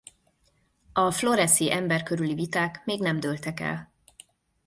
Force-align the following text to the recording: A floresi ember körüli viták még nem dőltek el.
A 0.93 1.11
floresi 1.11 1.71
ember 1.71 2.03
körüli 2.03 2.33
viták 2.33 2.81
még 2.85 2.99
nem 3.01 3.19
dőltek 3.19 3.59
el. 3.59 3.93